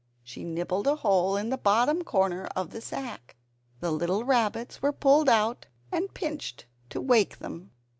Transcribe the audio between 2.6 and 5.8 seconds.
the sack. The little rabbits were pulled out